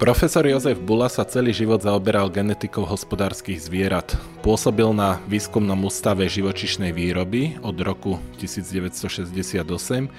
[0.00, 4.16] Profesor Jozef Bula sa celý život zaoberal genetikou hospodárskych zvierat.
[4.40, 9.60] Pôsobil na výskumnom ústave živočišnej výroby od roku 1968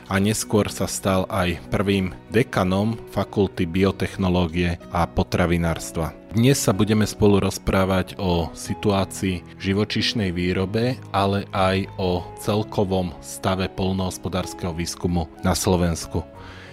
[0.05, 6.13] a neskôr sa stal aj prvým dekanom fakulty biotechnológie a potravinárstva.
[6.37, 14.77] Dnes sa budeme spolu rozprávať o situácii živočišnej výrobe, ale aj o celkovom stave polnohospodárskeho
[14.77, 16.21] výskumu na Slovensku.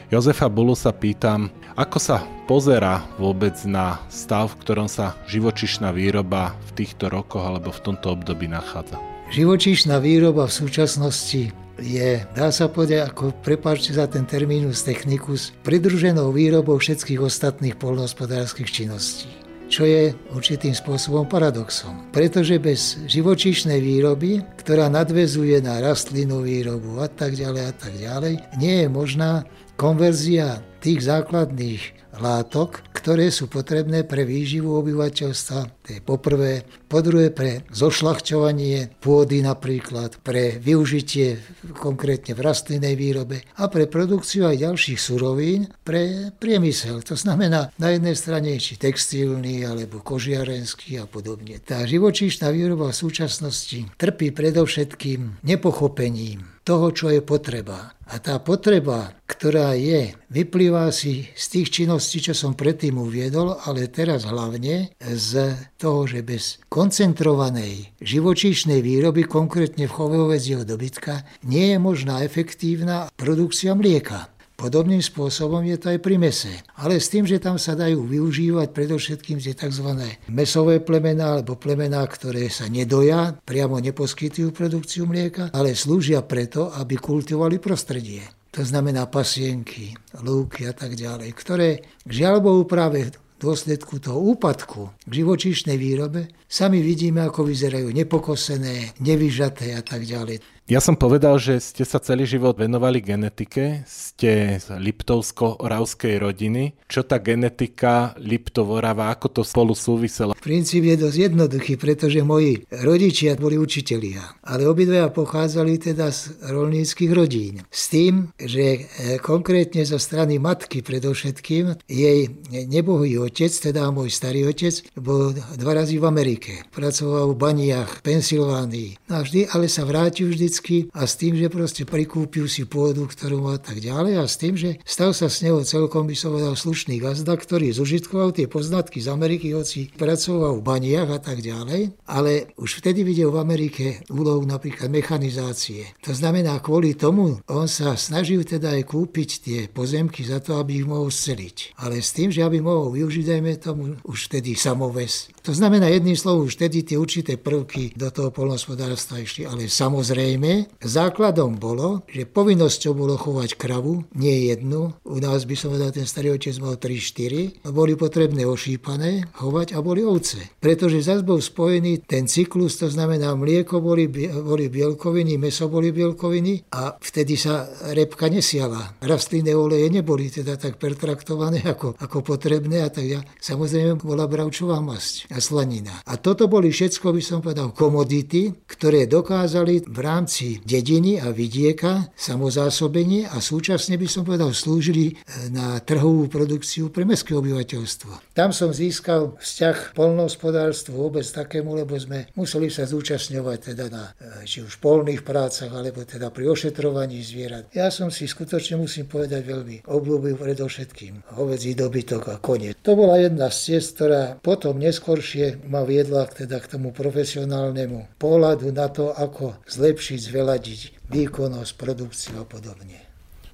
[0.09, 6.57] Jozefa Bulu sa pýtam, ako sa pozera vôbec na stav, v ktorom sa živočišná výroba
[6.73, 8.97] v týchto rokoch alebo v tomto období nachádza?
[9.37, 16.33] Živočišná výroba v súčasnosti je, dá sa povedať, ako prepáčte za ten terminus technicus, pridruženou
[16.33, 22.09] výrobou všetkých ostatných polnohospodárskych činností čo je určitým spôsobom paradoxom.
[22.11, 28.35] Pretože bez živočíšnej výroby, ktorá nadvezuje na rastlinnú výrobu a tak ďalej a tak ďalej,
[28.57, 29.45] nie je možná
[29.79, 35.61] konverzia tých základných látok, ktoré sú potrebné pre výživu obyvateľstva.
[35.65, 36.67] To je poprvé.
[36.91, 41.41] Po druhé pre zošľachťovanie pôdy napríklad, pre využitie
[41.79, 47.01] konkrétne v rastlinnej výrobe a pre produkciu aj ďalších surovín pre priemysel.
[47.07, 51.63] To znamená na jednej strane či textilný alebo kožiarenský a podobne.
[51.63, 57.97] Tá živočíšna výroba v súčasnosti trpí predovšetkým nepochopením toho, čo je potreba.
[58.13, 63.89] A tá potreba, ktorá je, vyplýva si z tých činností, čo som predtým uviedol, ale
[63.89, 70.21] teraz hlavne z toho, že bez koncentrovanej živočíšnej výroby, konkrétne v chove
[70.69, 74.29] dobytka, nie je možná efektívna produkcia mlieka.
[74.59, 76.51] Podobným spôsobom je to aj pri mese.
[76.83, 79.87] Ale s tým, že tam sa dajú využívať predovšetkým tie tzv.
[80.35, 86.99] mesové plemená alebo plemená, ktoré sa nedoja, priamo neposkytujú produkciu mlieka, ale slúžia preto, aby
[86.99, 88.27] kultivovali prostredie.
[88.51, 89.95] To znamená pasienky,
[90.27, 96.83] lúky a tak ďalej, ktoré žiaľ Bohu práve dôsledku toho úpadku k živočíšnej výrobe sami
[96.83, 100.58] vidíme, ako vyzerajú nepokosené, nevyžaté a tak ďalej.
[100.69, 106.77] Ja som povedal, že ste sa celý život venovali genetike, ste z Liptovsko-Oravskej rodiny.
[106.85, 110.37] Čo tá genetika Liptov-Orava, ako to spolu súviselo?
[110.37, 117.13] Princíp je dosť jednoduchý, pretože moji rodičia boli učitelia, ale obidvaja pochádzali teda z rolníckých
[117.17, 117.65] rodín.
[117.73, 122.29] S tým, že e, konkrétne zo strany matky predovšetkým, jej
[122.69, 126.69] nebohý otec, teda môj starý otec, bol dva razy v Amerike.
[126.77, 129.09] Pracoval v baniach v Pensylvánii.
[129.09, 132.67] No a vždy, ale sa vrátil vždy fyzicky a s tým, že proste prikúpil si
[132.67, 136.17] pôdu, ktorú má tak ďalej a s tým, že stal sa s neho celkom, by
[136.19, 141.21] som povedal, slušný gazda, ktorý zužitkoval tie poznatky z Ameriky, hoci pracoval v baniach a
[141.23, 145.95] tak ďalej, ale už vtedy videl v Amerike úlohu napríklad mechanizácie.
[146.03, 150.83] To znamená, kvôli tomu on sa snažil teda aj kúpiť tie pozemky za to, aby
[150.83, 151.79] ich mohol sceliť.
[151.79, 155.31] Ale s tým, že aby mohol využiť, dajme tomu, už vtedy samoves.
[155.45, 160.48] To znamená, jedným slovom, už vtedy tie určité prvky do toho polnospodárstva išli, ale samozrejme,
[160.49, 164.97] Samozrejme, základom bolo, že povinnosťou bolo chovať kravu, nie jednu.
[165.05, 167.69] U nás by som povedal, ten starý otec mal 3-4.
[167.69, 170.41] Boli potrebné ošípané, chovať a boli ovce.
[170.57, 176.73] Pretože zase bol spojený ten cyklus, to znamená mlieko boli, boli bielkoviny, meso boli bielkoviny
[176.73, 178.97] a vtedy sa repka nesiala.
[179.05, 183.21] Rastlinné oleje neboli teda tak pertraktované ako, ako potrebné a tak ja.
[183.37, 186.01] Samozrejme bola bravčová masť a slanina.
[186.09, 191.35] A toto boli všetko, by som povedal, komodity, ktoré dokázali v rámci rámci dediny a
[191.35, 195.15] vidieka, samozásobenie a súčasne by som povedal slúžili e,
[195.51, 198.39] na trhovú produkciu pre mestské obyvateľstvo.
[198.39, 204.47] Tam som získal vzťah polnohospodárstvu vôbec takému, lebo sme museli sa zúčastňovať teda na e,
[204.47, 207.75] či už polných prácach, alebo teda pri ošetrovaní zvierat.
[207.75, 212.79] Ja som si skutočne musím povedať veľmi obľúbil predovšetkým hovedzí dobytok a kone.
[212.87, 218.71] To bola jedna z ciest, ktorá potom neskôršie ma viedla teda k tomu profesionálnemu pohľadu
[218.71, 223.09] na to, ako zlepšiť zveladiť výkonnosť, produkciu a podobne.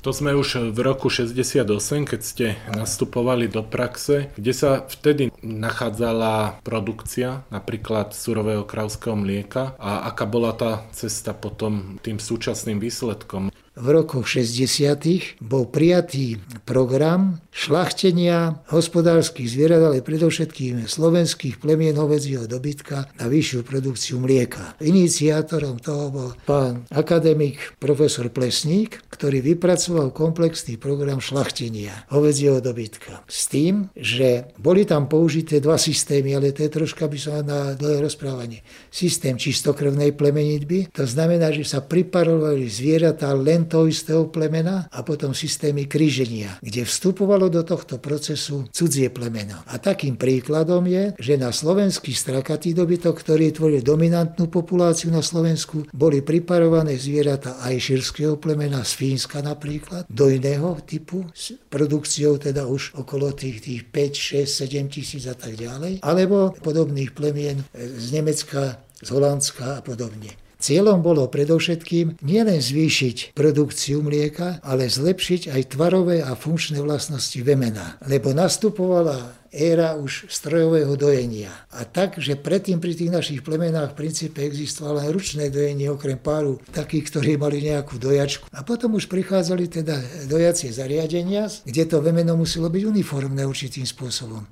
[0.05, 1.65] To sme už v roku 68,
[2.05, 10.05] keď ste nastupovali do praxe, kde sa vtedy nachádzala produkcia napríklad surového kravského mlieka a
[10.13, 15.43] aká bola tá cesta potom tým súčasným výsledkom v rokoch 60.
[15.43, 24.19] bol prijatý program šlachtenia hospodárskych zvierat, ale predovšetkým slovenských plemien hovedzieho dobytka na vyššiu produkciu
[24.19, 24.75] mlieka.
[24.83, 33.23] Iniciátorom toho bol pán akademik profesor Plesník, ktorý vypracoval komplexný program šlachtenia hovedzieho dobytka.
[33.31, 37.79] S tým, že boli tam použité dva systémy, ale to je troška by som na
[37.79, 38.67] dlhé rozprávanie.
[38.91, 45.31] Systém čistokrvnej plemenitby, to znamená, že sa priparovali zvieratá len toho istého plemena a potom
[45.31, 49.61] systémy kríženia, kde vstupovalo vstupovalo do tohto procesu cudzie plemeno.
[49.69, 55.85] A takým príkladom je, že na slovenský strakatý dobytok, ktorý tvoril dominantnú populáciu na Slovensku,
[55.93, 62.65] boli priparované zvieratá aj širského plemena z Fínska napríklad, do iného typu, s produkciou teda
[62.65, 68.07] už okolo tých, tých 5, 6, 7 tisíc a tak ďalej, alebo podobných plemien z
[68.15, 70.44] Nemecka, z Holandska a podobne.
[70.65, 78.01] Cieľom bolo predovšetkým nielen zvýšiť produkciu mlieka, ale zlepšiť aj tvarové a funkčné vlastnosti vemena,
[78.09, 81.53] lebo nastupovala éra už strojového dojenia.
[81.69, 86.17] A tak, že predtým pri tých našich plemenách v princípe existovalo aj ručné dojenie, okrem
[86.17, 88.49] páru takých, ktorí mali nejakú dojačku.
[88.49, 90.01] A potom už prichádzali teda
[90.33, 94.49] dojacie zariadenia, kde to vemeno muselo byť uniformné určitým spôsobom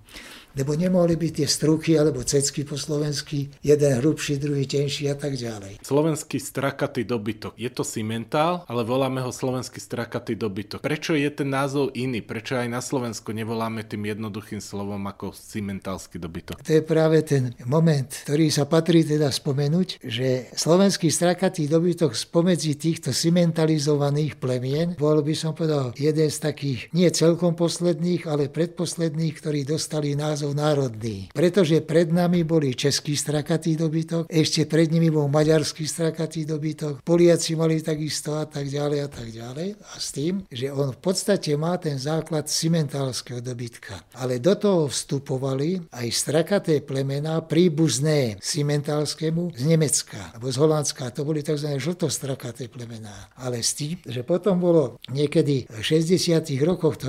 [0.59, 5.37] lebo nemohli byť tie struky alebo cecky po slovensky, jeden hrubší, druhý tenší a tak
[5.37, 5.81] ďalej.
[5.85, 7.57] Slovenský strakatý dobytok.
[7.57, 10.85] Je to cimentál, ale voláme ho slovenský strakatý dobytok.
[10.85, 12.21] Prečo je ten názov iný?
[12.21, 16.61] Prečo aj na Slovensku nevoláme tým jednoduchým slovom ako cimentálsky dobytok?
[16.61, 22.77] To je práve ten moment, ktorý sa patrí teda spomenúť, že slovenský strakatý dobytok spomedzi
[22.77, 29.35] týchto cimentalizovaných plemien bol by som povedal jeden z takých nie celkom posledných, ale predposledných,
[29.39, 31.31] ktorí dostali názov názov národný.
[31.31, 37.55] Pretože pred nami boli český strakatý dobytok, ešte pred nimi bol maďarský strakatý dobytok, Poliaci
[37.55, 39.79] mali takisto a tak ďalej a tak ďalej.
[39.79, 44.03] A s tým, že on v podstate má ten základ cimentálskeho dobytka.
[44.19, 51.15] Ale do toho vstupovali aj strakaté plemená príbuzné cimentálskému z Nemecka alebo z Holandska.
[51.15, 51.79] To boli tzv.
[51.79, 53.31] žltostrakaté plemená.
[53.39, 56.43] Ale s tým, že potom bolo niekedy v 60.
[56.67, 57.09] rokoch, to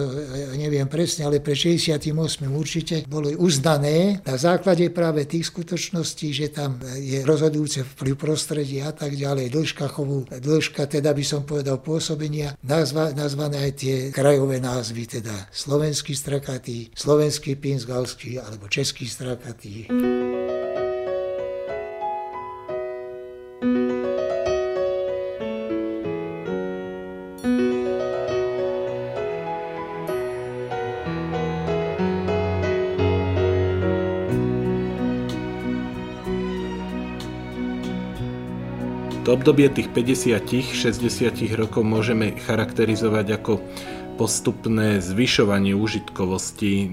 [0.54, 2.14] neviem presne, ale pre 68.
[2.52, 8.92] určite bolo boli uznané na základe práve tých skutočností, že tam je rozhodujúce vplyv prostredia
[8.92, 13.96] a tak ďalej, dĺžka chovu, dĺžka teda by som povedal pôsobenia, nazva, nazvané aj tie
[14.12, 19.88] krajové názvy, teda slovenský strakatý, slovenský pinsgalský alebo český strakatý.
[39.34, 43.54] Obdobie tých 50-60 rokov môžeme charakterizovať ako
[44.14, 46.86] postupné zvyšovanie užitkovosti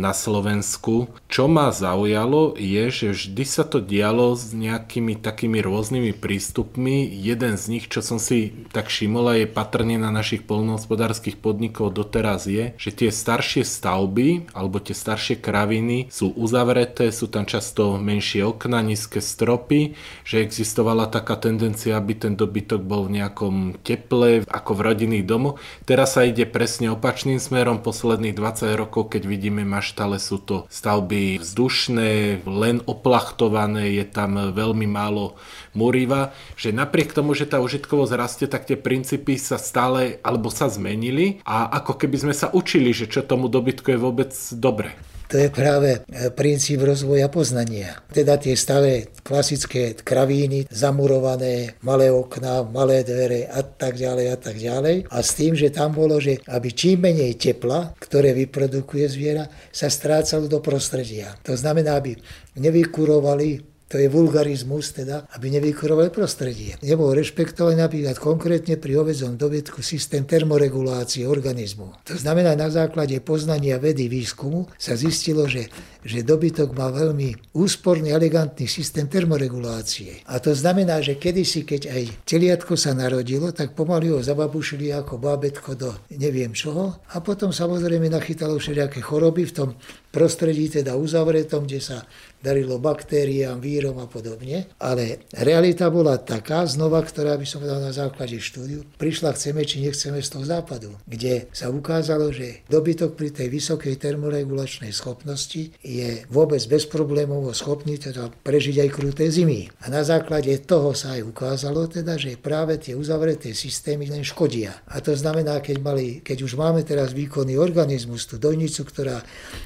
[0.00, 1.10] na Slovensku.
[1.26, 7.10] Čo ma zaujalo je, že vždy sa to dialo s nejakými takými rôznymi prístupmi.
[7.10, 12.46] Jeden z nich, čo som si tak všimol je patrne na našich polnohospodárskych podnikov doteraz
[12.46, 18.46] je, že tie staršie stavby alebo tie staršie kraviny sú uzavreté, sú tam často menšie
[18.46, 24.70] okna, nízke stropy, že existovala taká tendencia, aby ten dobytok bol v nejakom teple, ako
[24.76, 25.58] v rodinných domoch.
[25.84, 27.80] Teraz sa ide presne opačným smerom.
[27.80, 34.84] Posledných 20 rokov, keď vidíme maštale, sú to stavby vzdušné, len oplachtované, je tam veľmi
[34.84, 35.40] málo
[35.72, 40.68] muriva, že napriek tomu, že tá užitkovosť rastie, tak tie princípy sa stále alebo sa
[40.68, 44.92] zmenili a ako keby sme sa učili, že čo tomu dobytku je vôbec dobre.
[45.30, 48.02] To je práve e, princíp rozvoja poznania.
[48.10, 54.58] Teda tie staré klasické kravíny, zamurované, malé okná, malé dvere a tak ďalej a tak
[54.58, 54.96] ďalej.
[55.06, 59.86] A s tým, že tam bolo, že aby čím menej tepla, ktoré vyprodukuje zviera, sa
[59.86, 61.38] strácalo do prostredia.
[61.46, 62.18] To znamená, aby
[62.58, 66.78] nevykurovali to je vulgarizmus, teda, aby nevykurovali prostredie.
[66.78, 72.06] Nebol rešpektovaný napríklad konkrétne pri ovedzom dobytku systém termoregulácie organizmu.
[72.06, 75.66] To znamená, na základe poznania vedy výskumu sa zistilo, že,
[76.06, 80.22] že dobytok má veľmi úsporný, elegantný systém termoregulácie.
[80.30, 85.18] A to znamená, že kedysi, keď aj teliatko sa narodilo, tak pomaly ho zababušili ako
[85.18, 89.70] bábetko do neviem čoho a potom samozrejme nachytalo všelijaké choroby v tom
[90.14, 92.06] prostredí, teda uzavretom, kde sa
[92.40, 94.68] darilo baktériám, vírom a podobne.
[94.80, 99.84] Ale realita bola taká, znova, ktorá by som dal na základe štúdiu, prišla chceme či
[99.84, 106.24] nechceme z toho západu, kde sa ukázalo, že dobytok pri tej vysokej termoregulačnej schopnosti je
[106.32, 109.68] vôbec bez problémov schopný teda prežiť aj kruté zimy.
[109.84, 114.72] A na základe toho sa aj ukázalo teda, že práve tie uzavreté systémy len škodia.
[114.88, 119.20] A to znamená, keď, mali, keď už máme teraz výkonný organizmus, tú dojnicu, ktorá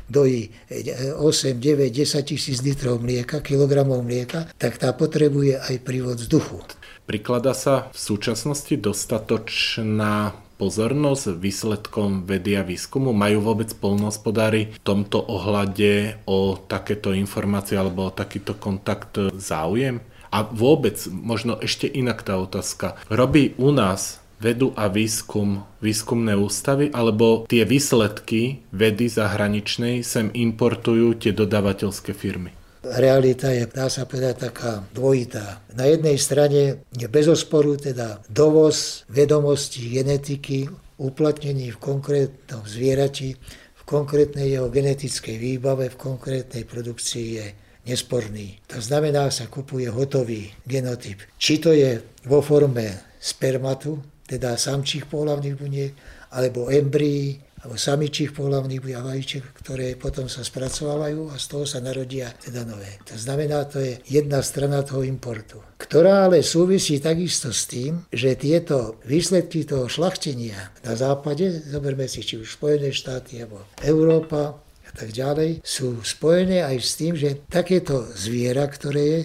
[0.08, 6.64] dojí 8, 9, 10 tisíc litrov mlieka, kilogramov mlieka, tak tá potrebuje aj prívod vzduchu.
[7.04, 13.12] Priklada sa v súčasnosti dostatočná pozornosť výsledkom vedia výskumu?
[13.12, 20.00] Majú vôbec polnohospodári v tomto ohľade o takéto informácie alebo o takýto kontakt záujem?
[20.32, 26.90] A vôbec, možno ešte inak tá otázka, robí u nás vedu a výskum, výskumné ústavy,
[26.94, 32.64] alebo tie výsledky vedy zahraničnej sem importujú tie dodávateľské firmy?
[32.84, 35.64] realita je, dá sa povedať, taká dvojitá.
[35.72, 40.68] Na jednej strane je bez osporu teda dovoz vedomostí genetiky,
[41.00, 43.34] uplatnení v konkrétnom zvierati,
[43.74, 47.46] v konkrétnej jeho genetickej výbave, v konkrétnej produkcii je
[47.84, 48.60] nesporný.
[48.72, 51.20] To znamená, sa kupuje hotový genotyp.
[51.36, 55.92] Či to je vo forme spermatu, teda samčích pohľavných buniek,
[56.34, 62.28] alebo embryí, alebo samičích pohľavných vajíček, ktoré potom sa spracovávajú a z toho sa narodia
[62.36, 63.00] teda nové.
[63.08, 68.36] To znamená, to je jedna strana toho importu, ktorá ale súvisí takisto s tým, že
[68.36, 74.90] tieto výsledky toho šlachtenia na západe, zoberme si či už Spojené štáty alebo Európa, a
[74.92, 79.20] tak ďalej, sú spojené aj s tým, že takéto zviera, ktoré je,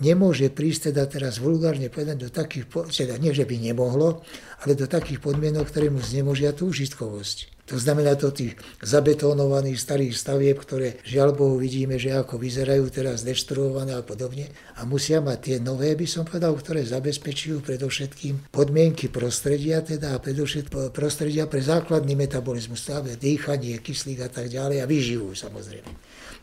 [0.00, 4.24] nemôže prísť teda teraz vulgárne povedať do takých, teda nie, že by nemohlo,
[4.64, 7.60] ale do takých podmienok, ktoré mu znemožia tú užitkovosť.
[7.70, 13.22] To znamená to tých zabetónovaných starých stavieb, ktoré žiaľ Bohu vidíme, že ako vyzerajú teraz
[13.22, 14.50] deštruované a podobne.
[14.74, 20.22] A musia mať tie nové, by som povedal, ktoré zabezpečujú predovšetkým podmienky prostredia, teda a
[20.22, 25.94] predovšetkým prostredia pre základný metabolizmus, teda dýchanie, kyslík a tak ďalej a vyživu samozrejme.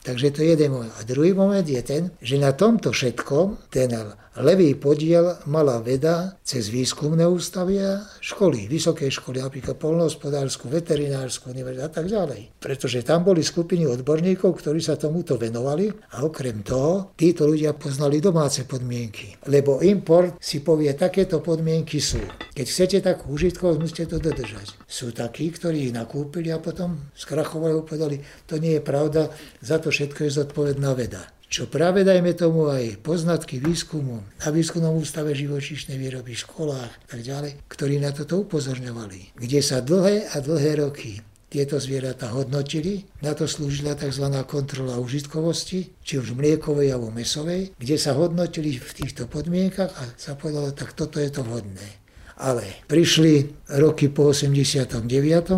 [0.08, 0.94] Takže to je jeden moment.
[0.96, 3.92] A druhý moment je ten, že na tomto všetkom ten
[4.41, 11.86] levý podiel mala veda cez výskumné ústavy a školy, vysoké školy, napríklad polnohospodárskú, veterinárskú univerzitu
[11.86, 12.58] a tak ďalej.
[12.62, 18.22] Pretože tam boli skupiny odborníkov, ktorí sa tomuto venovali a okrem toho títo ľudia poznali
[18.24, 19.38] domáce podmienky.
[19.50, 22.22] Lebo import si povie, takéto podmienky sú.
[22.58, 24.74] Keď chcete takú užitkovosť, musíte to dodržať.
[24.89, 28.17] Sú takí, ktorí ich nakúpili a potom skrachovali a povedali,
[28.50, 29.29] to nie je pravda,
[29.62, 31.37] za to všetko je zodpovedná veda.
[31.48, 37.24] Čo práve dajme tomu aj poznatky výskumu na výskumnom ústave živočíšnej výroby školách a tak
[37.24, 43.08] ďalej, ktorí na toto upozorňovali, kde sa dlhé a dlhé roky tieto zvieratá hodnotili.
[43.24, 44.27] Na to slúžila tzv.
[44.44, 50.36] kontrola užitkovosti, či už mliekovej alebo mesovej, kde sa hodnotili v týchto podmienkach a sa
[50.36, 52.04] povedalo, tak toto je to vhodné.
[52.38, 55.01] Ale prišli roky po 89.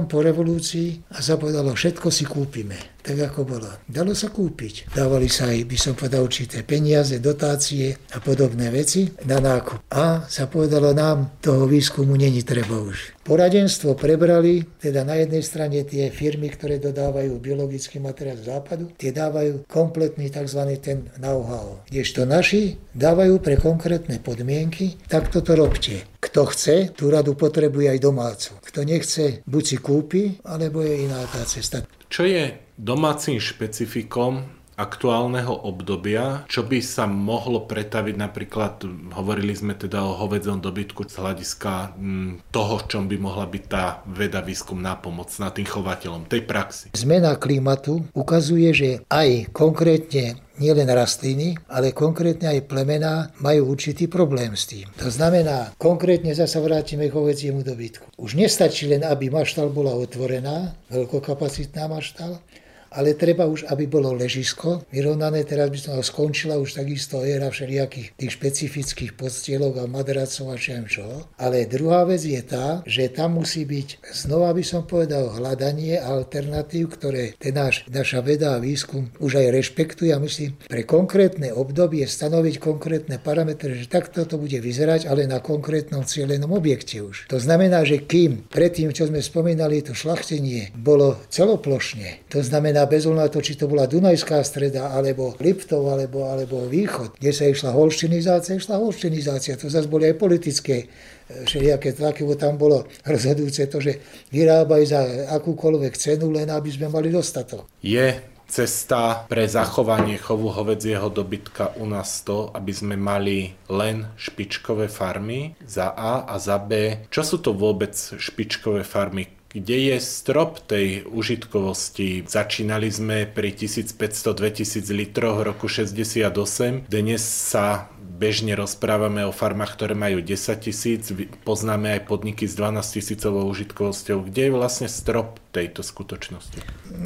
[0.07, 2.77] po revolúcii a sa povedalo, všetko si kúpime
[3.09, 3.73] tak ako bolo.
[3.89, 4.93] Dalo sa kúpiť.
[4.93, 9.89] Dávali sa aj, by som povedal, určité peniaze, dotácie a podobné veci na nákup.
[9.89, 13.17] A sa povedalo nám, toho výskumu není treba už.
[13.25, 19.09] Poradenstvo prebrali, teda na jednej strane tie firmy, ktoré dodávajú biologický materiál z západu, tie
[19.09, 20.61] dávajú kompletný tzv.
[20.77, 21.81] ten know-how.
[21.89, 26.05] Kdežto naši dávajú pre konkrétne podmienky, tak toto robte.
[26.21, 28.53] Kto chce, tú radu potrebuje aj domácu.
[28.61, 31.81] Kto nechce, buď si kúpi, alebo je iná tá cesta.
[32.05, 34.47] Čo je domácim špecifikom
[34.79, 41.19] aktuálneho obdobia, čo by sa mohlo pretaviť napríklad, hovorili sme teda o hovedzom dobytku z
[41.19, 46.47] hľadiska mm, toho, čom by mohla byť tá veda výskumná pomoc na tým chovateľom, tej
[46.47, 46.95] praxi.
[46.95, 54.55] Zmena klimatu ukazuje, že aj konkrétne nielen rastliny, ale konkrétne aj plemená majú určitý problém
[54.55, 54.87] s tým.
[54.99, 58.19] To znamená, konkrétne zase vrátime k hovedziemu dobytku.
[58.19, 62.43] Už nestačí len, aby maštal bola otvorená, veľkokapacitná maštal,
[62.91, 65.45] ale treba už, aby bolo ležisko vyrovnané.
[65.45, 70.85] Teraz by som skončila už takisto éra všelijakých tých špecifických podstielok a madracov a všem
[70.85, 71.05] čo.
[71.37, 76.99] Ale druhá vec je tá, že tam musí byť, znova by som povedal, hľadanie alternatív,
[76.99, 82.05] ktoré ten náš, naša veda a výskum už aj rešpektuje a musí pre konkrétne obdobie
[82.05, 87.27] stanoviť konkrétne parametre, že takto to bude vyzerať, ale na konkrétnom cieľenom objekte už.
[87.31, 92.85] To znamená, že kým predtým, čo sme spomínali, to šlachtenie bolo celoplošne, to znamená znamená
[92.85, 97.45] bez na to, či to bola Dunajská streda, alebo Liptov, alebo, alebo Východ, kde sa
[97.49, 99.59] išla holštinizácia, išla holštinizácia.
[99.59, 103.99] To zase boli aj politické e, všelijaké tlaky, bo tam bolo rozhodujúce to, že
[104.31, 105.01] vyrábaj za
[105.35, 107.67] akúkoľvek cenu, len aby sme mali dostatok.
[107.83, 108.15] Je
[108.49, 115.53] cesta pre zachovanie chovu hovedzieho dobytka u nás to, aby sme mali len špičkové farmy
[115.61, 117.05] za A a za B.
[117.13, 119.38] Čo sú to vôbec špičkové farmy?
[119.49, 122.29] Kde je strop tej užitkovosti.
[122.29, 130.19] Začínali sme pri 1500-2000 litroch roku 68, dnes sa bežne rozprávame o farmách, ktoré majú
[130.19, 131.09] 10 tisíc,
[131.47, 136.59] poznáme aj podniky s 12 tisícovou užitkovosťou, kde je vlastne strop tejto skutočnosti?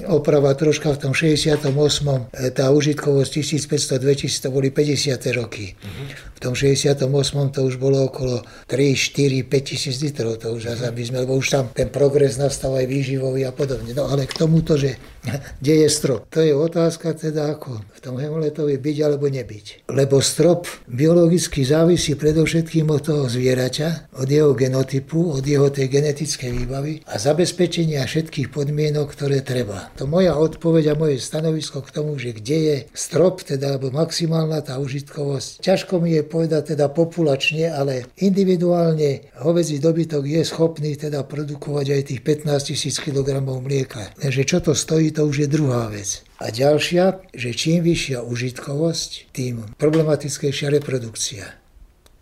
[0.07, 1.71] Oprava troška v tom 68.
[1.71, 5.39] E, tá užitkovosť 1500-2000 to boli 50.
[5.39, 5.75] roky.
[5.79, 6.07] Uh-huh.
[6.35, 7.07] V tom 68.
[7.55, 10.39] to už bolo okolo 3, 4, 5 tisíc litrov.
[10.43, 10.87] To už uh-huh.
[10.87, 13.95] aby sme, lebo už tam ten progres nastal aj výživový a podobne.
[13.95, 14.99] No ale k tomuto, že
[15.63, 16.27] kde je strop?
[16.31, 19.87] To je otázka teda ako v tom hemoletovi byť alebo nebyť.
[19.87, 26.51] Lebo strop biologicky závisí predovšetkým od toho zvieraťa, od jeho genotypu, od jeho tej genetickej
[26.51, 29.93] výbavy a zabezpečenia všetkých podmienok, ktoré treba.
[30.01, 34.65] To moja odpoveď a moje stanovisko k tomu, že kde je strop, teda alebo maximálna
[34.65, 35.61] tá užitkovosť.
[35.61, 42.01] Ťažko mi je povedať teda populačne, ale individuálne hovedzí dobytok je schopný teda produkovať aj
[42.09, 44.17] tých 15 tisíc kg mlieka.
[44.17, 46.25] Takže čo to stojí, to už je druhá vec.
[46.41, 51.62] A ďalšia, že čím vyššia užitkovosť, tým problematickejšia reprodukcia.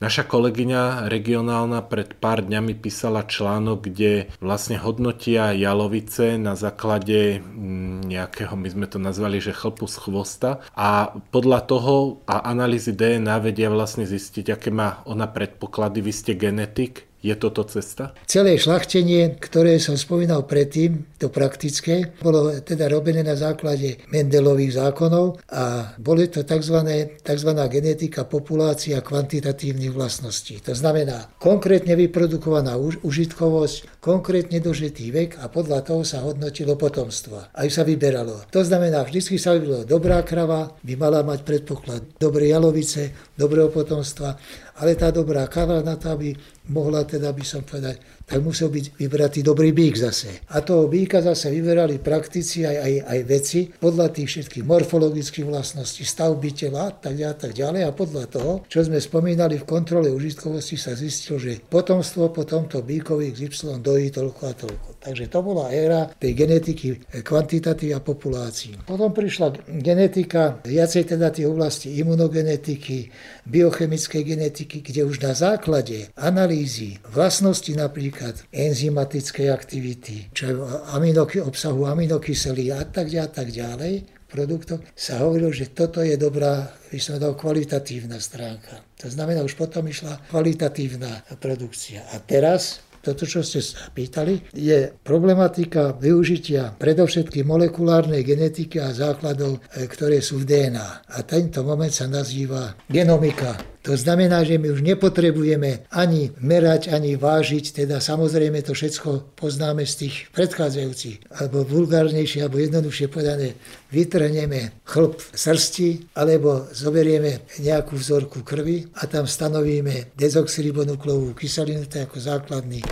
[0.02, 8.10] Naša kolegyňa regionálna pred pár dňami písala článok, kde vlastne hodnotia jalovice na základe mm,
[8.10, 13.46] nejakého, my sme to nazvali, že chlpu z chvosta a podľa toho a analýzy DNA
[13.46, 16.02] vedia vlastne zistiť, aké má ona predpoklady.
[16.02, 18.18] Vy ste genetik, je toto cesta?
[18.26, 25.38] Celé šlachtenie, ktoré som spomínal predtým, to praktické, bolo teda robené na základe Mendelových zákonov
[25.54, 26.82] a boli to tzv.
[27.22, 27.52] tzv.
[27.70, 30.58] genetika populácia kvantitatívnych vlastností.
[30.66, 37.54] To znamená konkrétne vyprodukovaná užitkovosť, konkrétne dožitý vek a podľa toho sa hodnotilo potomstvo.
[37.54, 38.50] Aj sa vyberalo.
[38.50, 44.42] To znamená, vždy sa vybralo dobrá krava, by mala mať predpoklad dobré jalovice, dobrého potomstva
[44.82, 46.34] ale tá dobrá káva na to, aby
[46.74, 50.48] mohla teda, by som povedať, tak musel byť vybratý dobrý bík zase.
[50.56, 56.08] A toho bíka zase vyberali praktici aj, aj, aj veci podľa tých všetkých morfologických vlastností,
[56.08, 57.84] stavby tela tak, a tak ďalej.
[57.84, 62.80] A podľa toho, čo sme spomínali v kontrole užitkovosti, sa zistilo, že potomstvo po tomto
[62.80, 64.88] bíkovi XY dojí toľko a toľko.
[65.02, 68.78] Takže to bola éra tej genetiky kvantitatívy a populácií.
[68.86, 73.10] Potom prišla genetika, viacej teda tých oblastí imunogenetiky,
[73.50, 82.70] biochemickej genetiky, kde už na základe analýzy vlastnosti napríklad enzymatickej aktivity, čo aminoky, obsahu aminokyselí
[82.70, 83.94] a tak ďalej, a tak ďalej,
[84.32, 88.80] produktov, sa hovorilo, že toto je dobrá, by som dal, kvalitatívna stránka.
[89.04, 92.08] To znamená, už potom išla kvalitatívna produkcia.
[92.16, 99.60] A teraz toto, čo ste sa pýtali, je problematika využitia predovšetkým molekulárnej genetiky a základov,
[99.74, 100.88] e, ktoré sú v DNA.
[101.10, 103.71] A tento moment sa nazýva genomika.
[103.82, 109.90] To znamená, že my už nepotrebujeme ani merať, ani vážiť, teda samozrejme to všetko poznáme
[109.90, 113.58] z tých predchádzajúcich, alebo vulgárnejšie, alebo jednoduchšie povedané,
[113.90, 122.06] vytrhneme chlp srsti, alebo zoberieme nejakú vzorku krvi a tam stanovíme dezoxyribonuklovú kyselinu, to je
[122.06, 122.86] ako základný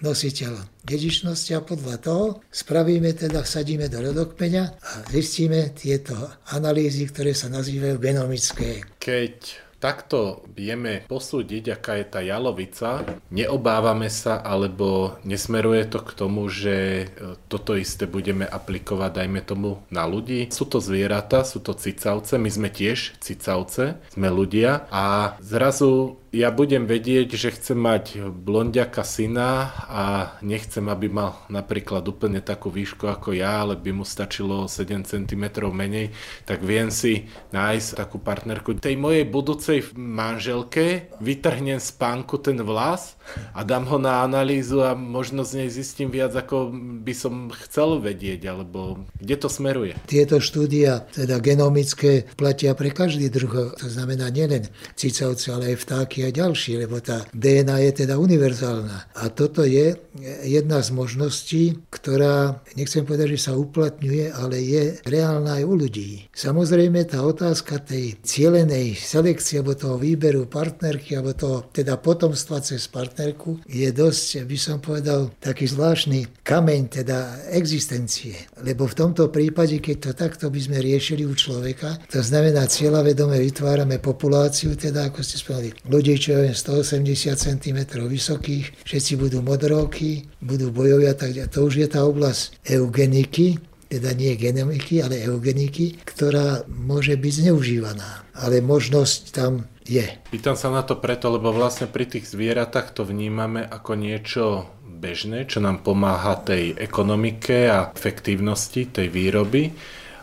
[0.00, 0.56] nositeľ
[0.88, 6.16] dedičnosti a podľa toho spravíme teda, sadíme do rodokmeňa a zistíme tieto
[6.56, 8.80] analýzy, ktoré sa nazývajú genomické.
[8.96, 16.46] Keď takto vieme posúdiť, aká je tá jalovica, neobávame sa, alebo nesmeruje to k tomu,
[16.52, 17.04] že e,
[17.48, 20.52] toto isté budeme aplikovať, dajme tomu, na ľudí.
[20.52, 26.54] Sú to zvieratá, sú to cicavce, my sme tiež cicavce, sme ľudia a zrazu ja
[26.54, 30.02] budem vedieť, že chcem mať blondiaka syna a
[30.46, 35.44] nechcem, aby mal napríklad úplne takú výšku ako ja, ale by mu stačilo 7 cm
[35.74, 36.14] menej,
[36.46, 43.18] tak viem si nájsť takú partnerku tej mojej budúcej manželke, vytrhnem z pánku ten vlas
[43.50, 46.70] a dám ho na analýzu a možno z nej zistím viac, ako
[47.02, 49.98] by som chcel vedieť, alebo kde to smeruje.
[50.06, 56.19] Tieto štúdia, teda genomické, platia pre každý druh, to znamená nielen cicavce, ale aj vtáky
[56.26, 59.16] a ďalšie, lebo tá DNA je teda univerzálna.
[59.16, 59.96] A toto je
[60.44, 66.10] jedna z možností, ktorá, nechcem povedať, že sa uplatňuje, ale je reálna aj u ľudí.
[66.34, 72.86] Samozrejme, tá otázka tej cielenej selekcie, alebo toho výberu partnerky, alebo toho teda potomstva cez
[72.90, 78.34] partnerku, je dosť, by som povedal, taký zvláštny kameň teda existencie.
[78.60, 83.38] Lebo v tomto prípade, keď to takto by sme riešili u človeka, to znamená cieľavedome
[83.38, 90.26] vytvárame populáciu, teda ako ste spomenuli, ľudí, čo je 180 cm vysokých, všetci budú modroky,
[90.40, 96.62] budú bojovia, tak to už je tá oblasť eugeniky, teda nie genomiky, ale eugeniky, ktorá
[96.70, 98.22] môže byť zneužívaná.
[98.38, 100.06] Ale možnosť tam je.
[100.30, 105.50] Pýtam sa na to preto, lebo vlastne pri tých zvieratách to vnímame ako niečo bežné,
[105.50, 109.74] čo nám pomáha tej ekonomike a efektívnosti tej výroby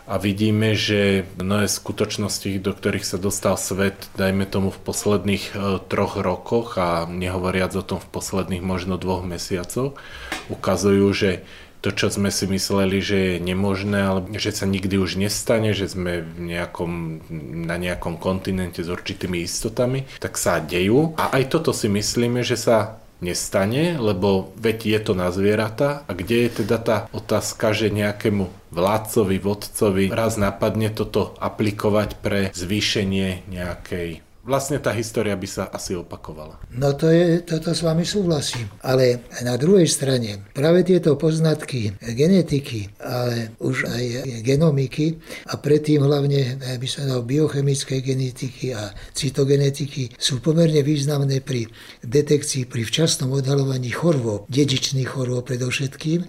[0.08, 5.84] a vidíme, že mnohé skutočnosti, do ktorých sa dostal svet, dajme tomu v posledných e,
[5.84, 10.00] troch rokoch a nehovoriac o tom v posledných možno dvoch mesiacoch,
[10.48, 11.30] ukazujú, že
[11.78, 15.86] to, čo sme si mysleli, že je nemožné, ale že sa nikdy už nestane, že
[15.86, 17.22] sme v nejakom,
[17.68, 21.14] na nejakom kontinente s určitými istotami, tak sa dejú.
[21.14, 26.06] A aj toto si myslíme, že sa nestane, lebo veď je to na zvieratá.
[26.06, 32.40] A kde je teda tá otázka, že nejakému vládcovi, vodcovi raz napadne toto aplikovať pre
[32.52, 36.56] zvýšenie nejakej vlastne tá história by sa asi opakovala.
[36.72, 38.64] No to je, toto s vami súhlasím.
[38.80, 44.04] Ale na druhej strane práve tieto poznatky genetiky, ale už aj
[44.40, 45.20] genomiky
[45.52, 51.68] a predtým hlavne by sa dal biochemickej genetiky a cytogenetiky sú pomerne významné pri
[52.00, 56.24] detekcii, pri včasnom odhalovaní chorôb, dedičných chorôb predovšetkým,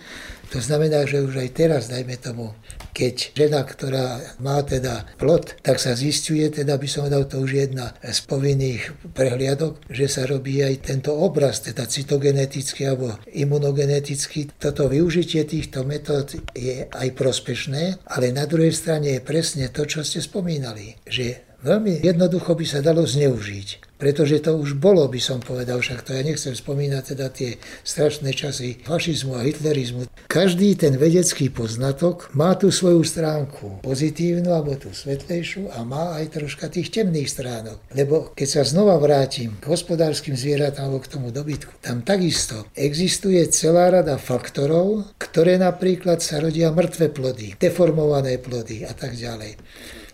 [0.50, 2.50] to znamená, že už aj teraz, dajme tomu,
[2.94, 7.70] keď žena, ktorá má teda plod, tak sa zistuje, teda by som dal to už
[7.70, 14.56] jedna z povinných prehliadok, že sa robí aj tento obraz, teda cytogenetický alebo imunogenetický.
[14.60, 20.06] Toto využitie týchto metód je aj prospešné, ale na druhej strane je presne to, čo
[20.06, 25.44] ste spomínali, že veľmi jednoducho by sa dalo zneužiť pretože to už bolo, by som
[25.44, 30.08] povedal, však to ja nechcem spomínať teda tie strašné časy fašizmu a hitlerizmu.
[30.32, 36.40] Každý ten vedecký poznatok má tú svoju stránku pozitívnu alebo tú svetlejšiu a má aj
[36.40, 37.84] troška tých temných stránok.
[37.92, 43.44] Lebo keď sa znova vrátim k hospodárskym zvieratám alebo k tomu dobytku, tam takisto existuje
[43.52, 49.60] celá rada faktorov, ktoré napríklad sa rodia mŕtve plody, deformované plody a tak ďalej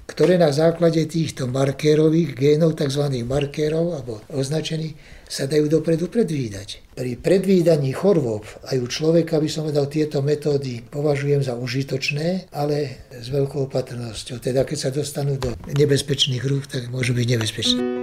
[0.06, 3.10] ktoré na základe týchto markérových génov, tzv.
[3.26, 4.94] markérov alebo označení,
[5.26, 6.86] sa dajú dopredu predvídať.
[6.94, 13.10] Pri predvídaní chorôb aj u človeka by som vedal tieto metódy považujem za užitočné, ale
[13.10, 14.38] s veľkou opatrnosťou.
[14.38, 17.94] Teda keď sa dostanú do nebezpečných rúk, tak môžu byť nebezpečné.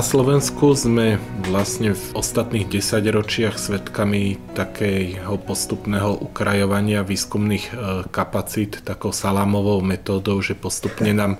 [0.00, 7.72] Na Slovensku sme vlastne v ostatných desaťročiach svedkami takého postupného ukrajovania výskumných e,
[8.08, 11.36] kapacít takou salámovou metódou, že postupne nám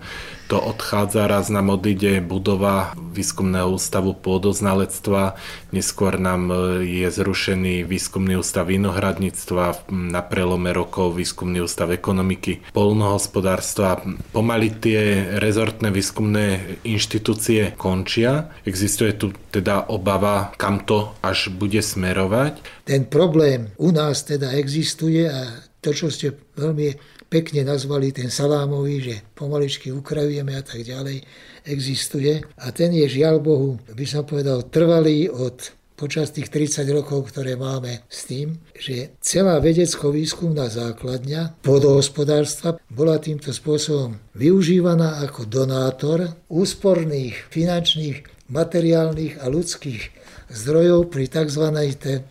[0.51, 5.39] to odchádza, raz nám odíde budova výskumného ústavu pôdoznalectva,
[5.71, 6.57] neskôr nám e,
[6.91, 14.03] je zrušený výskumný ústav vinohradníctva, na prelome rokov výskumný ústav ekonomiky, polnohospodárstva.
[14.35, 15.01] Pomaly tie
[15.39, 18.51] rezortné výskumné inštitúcie končia.
[18.67, 22.59] Existuje tu teda obava, kam to až bude smerovať.
[22.83, 28.97] Ten problém u nás teda existuje a to, čo ste veľmi pekne nazvali ten salámový,
[29.01, 31.23] že pomaličky ukrajujeme a tak ďalej,
[31.65, 32.43] existuje.
[32.59, 37.61] A ten je žiaľ Bohu, by som povedal, trvalý od počas tých 30 rokov, ktoré
[37.61, 47.53] máme s tým, že celá vedecko-výskumná základňa podohospodárstva bola týmto spôsobom využívaná ako donátor úsporných
[47.53, 50.03] finančných, materiálnych a ľudských
[50.49, 51.69] zdrojov pri tzv.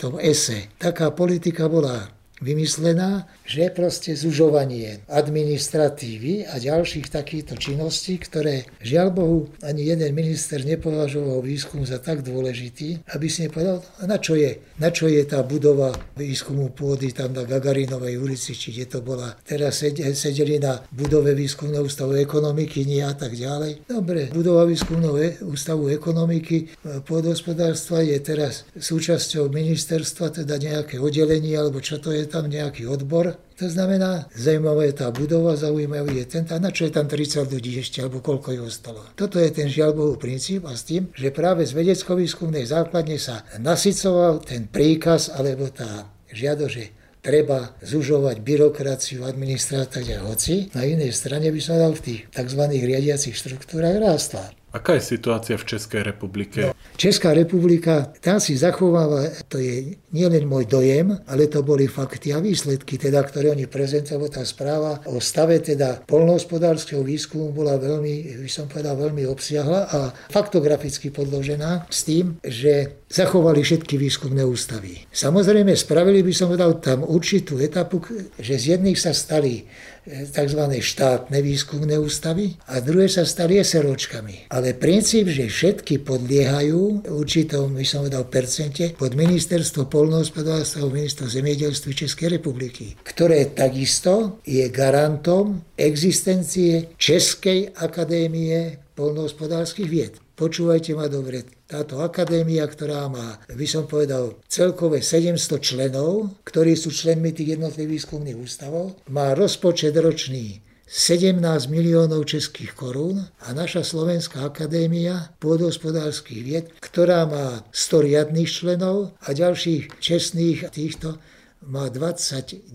[0.02, 0.74] tom ESE.
[0.82, 2.10] Taká politika bola
[2.42, 10.62] vymyslená, že proste zužovanie administratívy a ďalších takýchto činností, ktoré žiaľ Bohu ani jeden minister
[10.62, 15.42] nepovažoval výskum za tak dôležitý, aby si nepovedal, na čo je, na čo je tá
[15.42, 19.34] budova výskumu pôdy tam na Gagarinovej ulici, či kde to bola.
[19.42, 23.90] Teraz sedeli na budove výskumného ústavu ekonomiky, nie a tak ďalej.
[23.90, 26.70] Dobre, budova výskumného ústavu ekonomiky
[27.10, 33.39] pôdohospodárstva je teraz súčasťou ministerstva, teda nejaké oddelenie, alebo čo to je tam nejaký odbor.
[33.60, 37.44] To znamená, zaujímavá je tá budova, zaujímavý je ten, a na čo je tam 30
[37.52, 39.04] ľudí ešte, alebo koľko je ostalo.
[39.20, 43.44] Toto je ten žiaľ Bohu princíp a s tým, že práve z vedecko-výskumnej základne sa
[43.60, 51.52] nasycoval ten príkaz, alebo tá žiado, že treba zužovať byrokraciu, administráciu, hoci na inej strane
[51.52, 52.62] by sa dal v tých tzv.
[52.64, 54.56] riadiacich štruktúrach rástla.
[54.70, 56.70] Aká je situácia v Českej republike?
[56.70, 62.34] No, Česká republika, tá si zachováva, to je nielen môj dojem, ale to boli fakty
[62.34, 68.42] a výsledky, teda, ktoré oni prezentovali, tá správa o stave teda polnohospodárskeho výskumu bola veľmi,
[68.42, 75.10] by som povedal, veľmi obsiahla a faktograficky podložená s tým, že zachovali všetky výskumné ústavy.
[75.10, 78.02] Samozrejme, spravili by som povedal tam určitú etapu,
[78.38, 79.66] že z jedných sa stali
[80.10, 80.62] tzv.
[80.82, 84.50] štátne výskumné ústavy a druhé sa stali SROčkami.
[84.50, 91.28] Ale princíp, že všetky podliehajú určitom, by som povedal, percente pod ministerstvo polnohospodárstva a ministerstvo
[91.30, 100.14] zemědělství Českej republiky, ktoré takisto je garantom existencie Českej akadémie polnohospodárských vied.
[100.40, 101.44] Počúvajte ma dobre.
[101.70, 108.02] táto akadémia, ktorá má, by som povedal, celkové 700 členov, ktorí sú členmi tých jednotlivých
[108.02, 116.66] výskumných ústavov, má rozpočet ročný 17 miliónov českých korún a naša Slovenská akadémia pôdohospodárských vied,
[116.82, 121.22] ktorá má 100 riadných členov a ďalších čestných týchto
[121.70, 122.74] má 29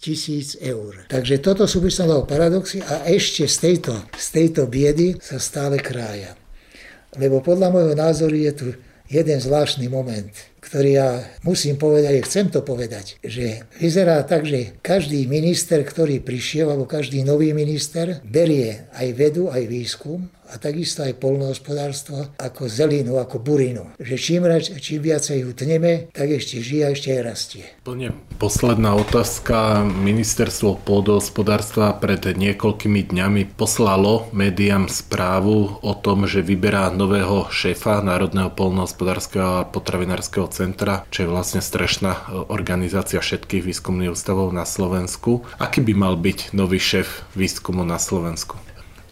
[0.00, 1.04] tisíc eur.
[1.12, 5.36] Takže toto sú by som dal paradoxy a ešte z tejto, z tejto biedy sa
[5.36, 6.32] stále krája.
[7.20, 8.66] Lebo podľa môjho názoru je tu
[9.12, 10.32] jeden zvláštny moment,
[10.64, 11.08] ktorý ja
[11.44, 17.20] musím povedať, chcem to povedať, že vyzerá tak, že každý minister, ktorý prišiel, alebo každý
[17.20, 23.90] nový minister, berie aj vedu, aj výskum a takisto aj polnohospodárstvo ako zelinu, ako burinu.
[23.96, 24.40] Že čím,
[24.78, 27.64] čím viacej ju tneme, tak ešte žije a ešte aj rastie.
[27.82, 29.82] Plne posledná otázka.
[29.82, 38.52] Ministerstvo pôdohospodárstva pred niekoľkými dňami poslalo médiám správu o tom, že vyberá nového šéfa Národného
[38.52, 45.42] polnohospodárskeho a potravinárskeho centra, čo je vlastne strešná organizácia všetkých výskumných ústavov na Slovensku.
[45.58, 48.54] Aký by mal byť nový šéf výskumu na Slovensku?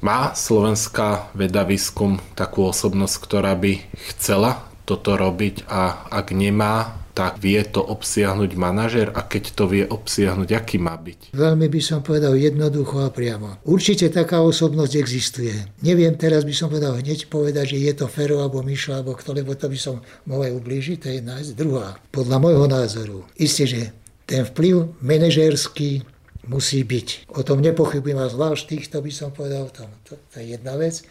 [0.02, 7.40] Má slovenská veda výskum takú osobnosť, ktorá by chcela toto robiť a ak nemá, tak
[7.40, 11.36] vie to obsiahnuť manažer a keď to vie obsiahnuť, aký má byť?
[11.36, 13.60] Veľmi by som povedal jednoducho a priamo.
[13.68, 15.52] Určite taká osobnosť existuje.
[15.84, 19.36] Neviem teraz by som povedal hneď povedať, že je to Fero alebo Mišo alebo kto,
[19.36, 21.48] lebo to by som mohol ublížiť, to je jedna vec.
[21.52, 23.80] Druhá, podľa môjho názoru, isté, že
[24.24, 26.08] ten vplyv manažerský
[26.48, 27.30] musí byť.
[27.38, 31.04] O tom nepochybujem a zvlášť týchto by som povedal, to, to, to je jedna vec.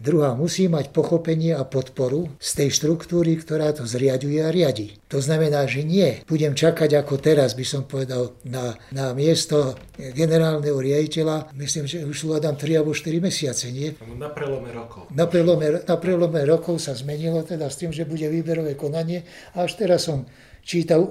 [0.00, 4.96] Druhá, musí mať pochopenie a podporu z tej štruktúry, ktorá to zriaduje a riadi.
[5.12, 6.24] To znamená, že nie.
[6.24, 12.16] Budem čakať ako teraz, by som povedal, na, na miesto generálneho riaditeľa, myslím, že už
[12.16, 13.92] sú Adam 3 alebo 4 mesiace, nie?
[14.16, 15.12] Na prelome rokov.
[15.12, 19.28] Na prelome, na prelome rokov sa zmenilo teda s tým, že bude výberové konanie.
[19.52, 20.24] A až teraz som
[20.64, 21.04] čítal,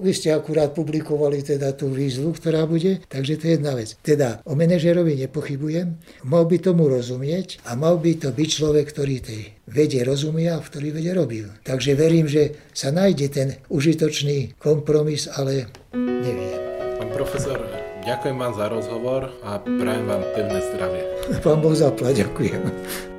[0.00, 3.96] vy ste akurát publikovali teda tú výzvu, ktorá bude, takže to je jedna vec.
[4.00, 9.16] Teda o manažerovi nepochybujem, mal by tomu rozumieť a mal by to byť človek, ktorý
[9.22, 11.46] tej vede rozumie a v ktorý vede robil.
[11.62, 16.58] Takže verím, že sa nájde ten užitočný kompromis, ale neviem.
[16.98, 17.58] Pán profesor,
[18.04, 21.02] ďakujem vám za rozhovor a prajem vám pevné zdravie.
[21.40, 23.18] Pán Boh zaplať, ďakujem.